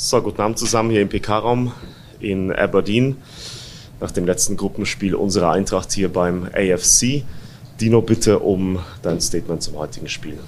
[0.00, 1.72] So, guten Abend zusammen hier im PK-Raum
[2.20, 3.16] in Aberdeen.
[3.98, 7.24] Nach dem letzten Gruppenspiel unserer Eintracht hier beim AFC.
[7.80, 10.38] Dino, bitte um dein Statement zum heutigen Spiel.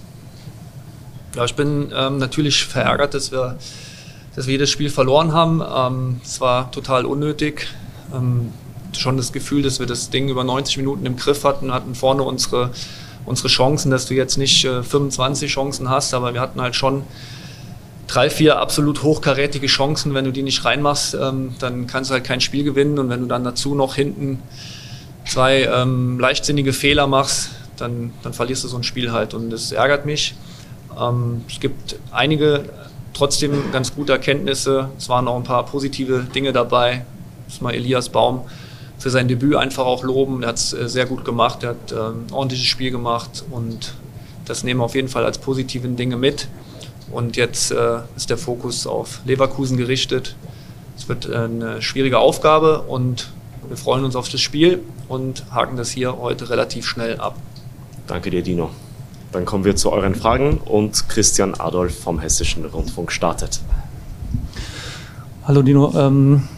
[1.35, 3.59] Ja, ich bin ähm, natürlich verärgert, dass wir,
[4.37, 5.61] dass wir jedes Spiel verloren haben.
[5.61, 7.67] Ähm, es war total unnötig.
[8.15, 8.53] Ähm,
[8.97, 12.23] schon das Gefühl, dass wir das Ding über 90 Minuten im Griff hatten, hatten vorne
[12.23, 12.71] unsere,
[13.27, 17.03] unsere Chancen, dass du jetzt nicht äh, 25 Chancen hast, aber wir hatten halt schon
[18.11, 20.15] drei, vier absolut hochkarätige Chancen.
[20.15, 22.99] Wenn du die nicht reinmachst, ähm, dann kannst du halt kein Spiel gewinnen.
[22.99, 24.41] Und wenn du dann dazu noch hinten
[25.27, 29.33] zwei ähm, leichtsinnige Fehler machst, dann, dann verlierst du so ein Spiel halt.
[29.33, 30.35] Und das ärgert mich.
[31.01, 32.65] Ähm, es gibt einige
[33.15, 34.89] trotzdem ganz gute Erkenntnisse.
[34.99, 37.05] Es waren auch ein paar positive Dinge dabei.
[37.47, 38.43] Das mal Elias Baum
[38.99, 40.43] für sein Debüt einfach auch loben.
[40.43, 41.63] Er hat es äh, sehr gut gemacht.
[41.63, 43.95] Er hat ähm, ein ordentliches Spiel gemacht und
[44.47, 46.49] das nehmen wir auf jeden Fall als positive Dinge mit.
[47.11, 50.37] Und jetzt äh, ist der Fokus auf Leverkusen gerichtet.
[50.97, 53.31] Es wird äh, eine schwierige Aufgabe und
[53.69, 57.37] wir freuen uns auf das Spiel und haken das hier heute relativ schnell ab.
[58.07, 58.71] Danke dir, Dino.
[59.33, 63.61] Dann kommen wir zu euren Fragen und Christian Adolf vom Hessischen Rundfunk startet.
[65.47, 66.49] Hallo Dino, ähm,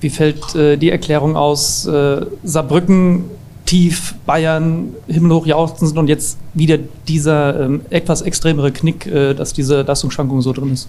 [0.00, 1.86] wie fällt äh, die Erklärung aus?
[1.86, 3.24] Äh, Saarbrücken
[3.70, 6.76] tief, Bayern himmelhoch jauchzen und jetzt wieder
[7.06, 10.88] dieser ähm, etwas extremere Knick, äh, dass diese Leistungsschwankung so drin ist?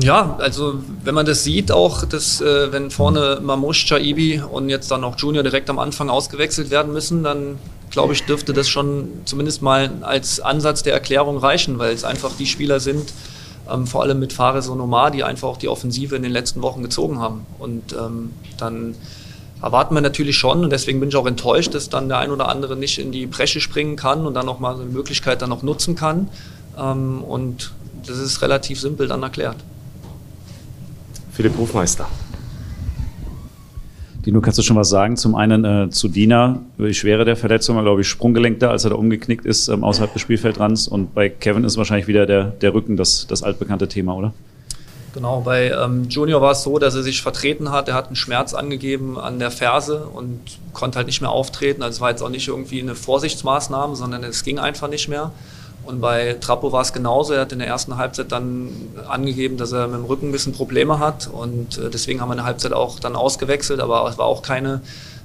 [0.00, 4.90] Ja, also wenn man das sieht, auch dass äh, wenn vorne Mamush, Chaibi und jetzt
[4.90, 7.58] dann auch Junior direkt am Anfang ausgewechselt werden müssen, dann
[7.90, 12.32] glaube ich, dürfte das schon zumindest mal als Ansatz der Erklärung reichen, weil es einfach
[12.38, 13.12] die Spieler sind,
[13.70, 16.62] ähm, vor allem mit Fares und Omar, die einfach auch die Offensive in den letzten
[16.62, 17.44] Wochen gezogen haben.
[17.58, 18.94] Und ähm, dann
[19.64, 22.48] erwarten wir natürlich schon und deswegen bin ich auch enttäuscht, dass dann der ein oder
[22.48, 25.48] andere nicht in die Bresche springen kann und dann noch mal so eine Möglichkeit dann
[25.48, 26.28] noch nutzen kann.
[26.78, 27.72] Ähm, und
[28.06, 29.56] das ist relativ simpel dann erklärt.
[31.32, 32.06] Philipp Hofmeister.
[34.26, 35.16] Dino, kannst du schon was sagen?
[35.16, 38.90] Zum einen äh, zu Dina, wie schwere der Verletzung glaube ich, Sprunggelenk da, als er
[38.90, 40.88] da umgeknickt ist ähm, außerhalb des Spielfeldrands.
[40.88, 44.32] Und bei Kevin ist wahrscheinlich wieder der, der Rücken das, das altbekannte Thema, oder?
[45.14, 47.86] Genau, bei ähm, Junior war es so, dass er sich vertreten hat.
[47.86, 50.40] Er hat einen Schmerz angegeben an der Ferse und
[50.72, 51.84] konnte halt nicht mehr auftreten.
[51.84, 55.30] Also es war jetzt auch nicht irgendwie eine Vorsichtsmaßnahme, sondern es ging einfach nicht mehr.
[55.84, 57.32] Und bei Trappo war es genauso.
[57.32, 58.70] Er hat in der ersten Halbzeit dann
[59.08, 61.28] angegeben, dass er mit dem Rücken ein bisschen Probleme hat.
[61.28, 63.78] Und äh, deswegen haben wir eine Halbzeit auch dann ausgewechselt.
[63.78, 64.80] Aber es war auch keine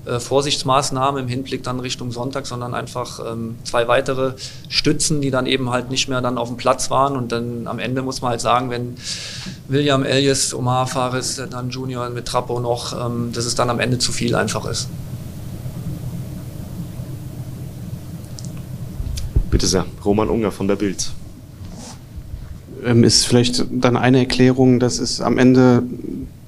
[0.09, 4.33] äh, Vorsichtsmaßnahme im Hinblick dann Richtung Sonntag, sondern einfach ähm, zwei weitere
[4.67, 7.15] Stützen, die dann eben halt nicht mehr dann auf dem Platz waren.
[7.15, 8.95] Und dann am Ende muss man halt sagen, wenn
[9.67, 13.99] William Elias, Omar Fares, dann Junior mit Trappo noch, ähm, dass es dann am Ende
[13.99, 14.89] zu viel einfach ist.
[19.51, 21.11] Bitte sehr, Roman Unger von der Bild.
[22.85, 25.83] Ähm, ist vielleicht dann eine Erklärung, dass es am Ende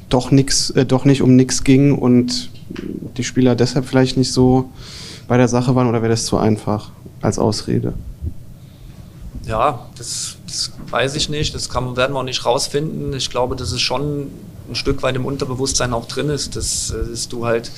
[0.10, 2.51] doch nix, äh, doch nicht um nichts ging und
[3.18, 4.70] die Spieler deshalb vielleicht nicht so
[5.28, 6.90] bei der Sache waren oder wäre das zu einfach
[7.22, 7.94] als Ausrede?
[9.46, 11.56] Ja, das, das weiß ich nicht.
[11.56, 13.14] Das kann, werden wir auch nicht rausfinden.
[13.14, 14.28] Ich glaube, dass es schon
[14.70, 17.72] ein Stück weit im Unterbewusstsein auch drin ist, dass, dass du halt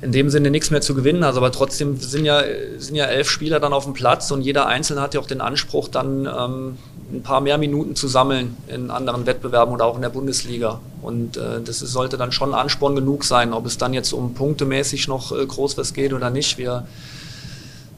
[0.00, 1.36] in dem Sinne nichts mehr zu gewinnen hast.
[1.36, 2.42] Aber trotzdem sind ja,
[2.78, 5.40] sind ja elf Spieler dann auf dem Platz und jeder Einzelne hat ja auch den
[5.40, 6.78] Anspruch, dann ähm,
[7.12, 10.80] ein paar mehr Minuten zu sammeln in anderen Wettbewerben oder auch in der Bundesliga.
[11.00, 15.08] Und äh, das sollte dann schon Ansporn genug sein, ob es dann jetzt um punktemäßig
[15.08, 16.58] noch äh, groß was geht oder nicht.
[16.58, 16.86] Wir,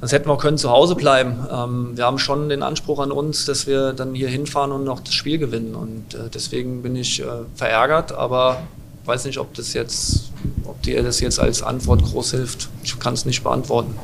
[0.01, 1.39] das hätten wir können zu Hause bleiben.
[1.51, 5.01] Ähm, wir haben schon den Anspruch an uns, dass wir dann hier hinfahren und noch
[5.01, 5.75] das Spiel gewinnen.
[5.75, 7.27] Und äh, deswegen bin ich äh,
[7.57, 8.63] verärgert, aber
[9.07, 10.31] weiß nicht, ob das jetzt,
[10.65, 12.69] ob dir das jetzt als Antwort groß hilft.
[12.85, 13.97] Ich kann es nicht beantworten.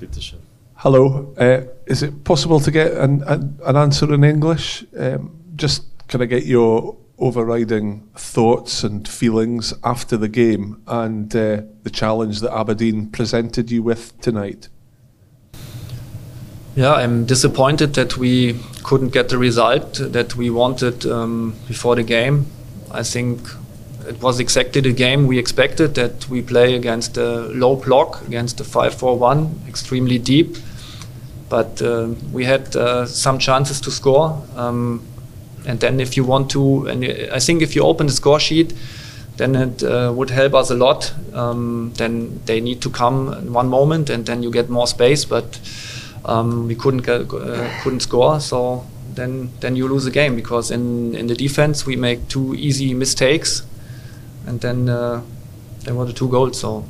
[0.00, 0.38] Bitte schön.
[1.88, 4.84] Is it possible to get an, an, an answer in English?
[4.96, 11.62] Um, just can I get your overriding thoughts and feelings after the game and uh,
[11.82, 14.68] the challenge that Aberdeen presented you with tonight?
[16.76, 22.04] Yeah, I'm disappointed that we couldn't get the result that we wanted um, before the
[22.04, 22.46] game.
[22.90, 23.40] I think
[24.06, 28.60] it was exactly the game we expected that we play against a low block, against
[28.60, 30.56] a 5 4 1, extremely deep.
[31.48, 34.42] But uh, we had uh, some chances to score.
[34.56, 35.02] Um,
[35.66, 38.74] and then, if you want to, and I think if you open the score sheet,
[39.36, 41.12] then it uh, would help us a lot.
[41.32, 45.24] Um, then they need to come in one moment, and then you get more space.
[45.24, 45.60] But
[46.24, 50.70] um, we couldn't get, uh, couldn't score, so then then you lose a game because
[50.70, 53.62] in in the defense we make two easy mistakes,
[54.46, 55.22] and then uh,
[55.84, 56.60] then were the two goals.
[56.60, 56.84] So.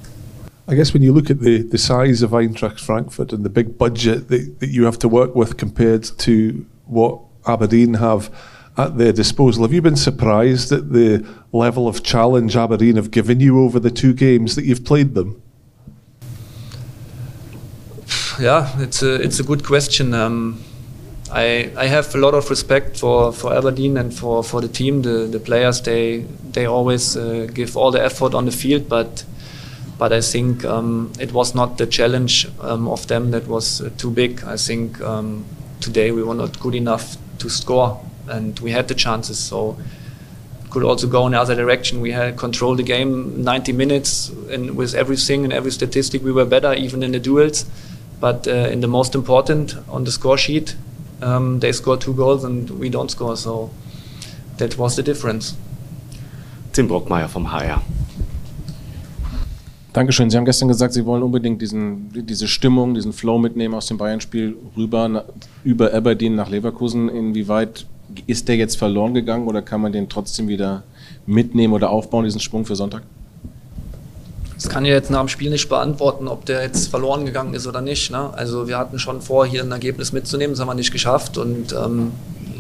[0.69, 3.79] I guess when you look at the, the size of Eintracht Frankfurt and the big
[3.79, 8.31] budget that, that you have to work with compared to what Aberdeen have,
[8.77, 9.65] at their disposal.
[9.65, 13.91] Have you been surprised at the level of challenge Aberdeen have given you over the
[13.91, 15.43] two games that you've played them?
[18.39, 20.15] Yeah, it's a it's a good question.
[20.15, 20.63] Um,
[21.33, 25.03] I I have a lot of respect for, for Aberdeen and for, for the team.
[25.03, 29.25] The the players they they always uh, give all the effort on the field, but
[29.99, 33.91] but I think um, it was not the challenge um, of them that was uh,
[33.99, 34.45] too big.
[34.45, 35.45] I think um,
[35.81, 39.39] today we were not good enough to score, and we had the chances.
[39.39, 39.77] So
[40.65, 42.01] it could also go in the other direction.
[42.01, 46.45] We had controlled the game 90 minutes, and with everything and every statistic, we were
[46.45, 47.67] better, even in the duels.
[48.21, 50.77] But uh, in the most important on the score sheet,
[51.23, 53.37] um, they score two goals and we don't score.
[53.37, 53.71] So
[54.59, 55.57] that was the difference.
[56.73, 57.83] Tim Brockmeyer from HR.
[59.99, 60.31] Dankeschön.
[60.31, 63.99] Sie haben gestern gesagt, Sie wollen unbedingt diesen, diese Stimmung, diesen Flow mitnehmen aus dem
[63.99, 65.25] Bayern-Spiel rüber
[65.65, 67.09] über Aberdeen nach Leverkusen.
[67.09, 67.85] Inwieweit
[68.29, 70.85] ist der jetzt verloren gegangen oder kann man den trotzdem wieder
[71.27, 73.03] mitnehmen oder aufbauen, diesen Sprung für Sonntag?
[74.55, 77.67] Das kann ich jetzt nach dem Spiel nicht beantworten, ob der jetzt verloren gegangen ist
[77.67, 78.13] oder nicht.
[78.13, 78.33] Ne?
[78.35, 81.39] Also wir hatten schon vor, hier ein Ergebnis mitzunehmen, das haben wir nicht geschafft.
[81.39, 82.13] Und ähm,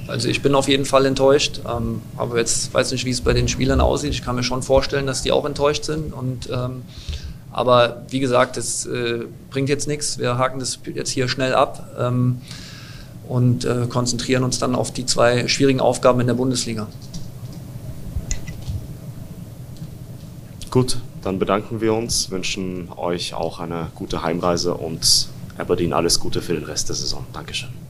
[0.09, 1.61] also ich bin auf jeden Fall enttäuscht.
[1.69, 4.11] Ähm, aber jetzt weiß nicht, wie es bei den Spielern aussieht.
[4.11, 6.13] Ich kann mir schon vorstellen, dass die auch enttäuscht sind.
[6.13, 6.83] Und ähm,
[7.53, 10.19] aber wie gesagt, das äh, bringt jetzt nichts.
[10.19, 12.41] Wir haken das jetzt hier schnell ab ähm,
[13.29, 16.89] und äh, konzentrieren uns dann auf die zwei schwierigen Aufgaben in der Bundesliga.
[20.71, 26.41] Gut, dann bedanken wir uns, wünschen euch auch eine gute Heimreise und Aberdeen alles Gute
[26.43, 27.27] für den Rest der Saison.
[27.33, 27.88] Dankeschön.